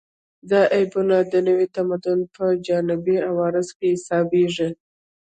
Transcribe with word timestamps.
دا 0.49 0.61
عیبونه 0.75 1.17
د 1.31 1.33
نوي 1.47 1.67
تمدن 1.77 2.19
په 2.35 2.45
جانبي 2.67 3.17
عوارضو 3.29 3.75
کې 3.77 3.87
حسابېږي 3.95 4.69